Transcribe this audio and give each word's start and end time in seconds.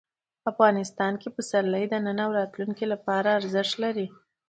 افغانستان 0.51 1.13
کې 1.21 1.29
پسرلی 1.35 1.85
د 1.89 1.93
نن 2.05 2.19
او 2.25 2.31
راتلونکي 2.39 2.85
لپاره 2.93 3.29
ارزښت 3.39 3.73
لري. 3.83 4.07